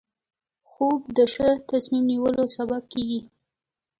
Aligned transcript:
خوب 0.69 1.01
د 1.17 1.19
ښه 1.33 1.47
تصمیم 1.69 2.03
نیولو 2.11 2.43
سبب 2.57 2.83
کېږي 2.93 3.19